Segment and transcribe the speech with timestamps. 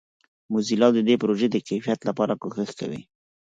[0.51, 3.01] موزیلا د دې پروژې د کیفیت لپاره کوښښ کوي.